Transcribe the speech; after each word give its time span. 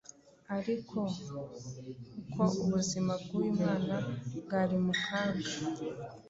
ariko 0.57 0.97
kuko 2.13 2.43
ubuzima 2.61 3.13
bw'uyu 3.23 3.51
mwana 3.59 3.95
bwari 4.41 4.75
mu 4.85 4.93
kaga, 5.05 5.49